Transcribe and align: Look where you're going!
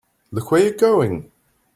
Look 0.31 0.49
where 0.49 0.63
you're 0.63 0.73
going! 0.73 1.31